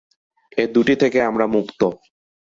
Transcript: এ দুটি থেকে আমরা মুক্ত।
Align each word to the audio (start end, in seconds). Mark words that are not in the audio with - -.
এ 0.57 0.63
দুটি 0.73 0.93
থেকে 0.95 1.19
আমরা 1.23 1.45
মুক্ত। 1.47 1.81